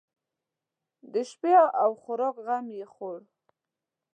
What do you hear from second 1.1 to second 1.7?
د شپې